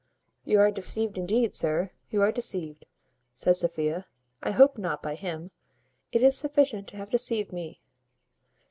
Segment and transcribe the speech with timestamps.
[0.45, 2.87] "You are deceived indeed, sir; you are deceived,"
[3.33, 4.07] said Sophia.
[4.41, 5.51] "I hope not by him.
[6.11, 7.81] It is sufficient to have deceived me.